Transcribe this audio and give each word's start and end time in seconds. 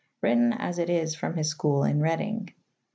written 0.23 0.51
as 0.51 0.79
it 0.79 0.89
is 0.89 1.13
from 1.13 1.37
his 1.37 1.47
school 1.49 1.83
in 1.83 2.01
Reading.' 2.01 2.49